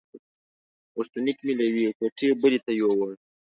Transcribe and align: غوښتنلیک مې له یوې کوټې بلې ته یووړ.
غوښتنلیک 0.95 1.37
مې 1.45 1.53
له 1.59 1.63
یوې 1.69 1.85
کوټې 1.99 2.29
بلې 2.41 2.59
ته 2.65 2.71
یووړ. 2.79 3.11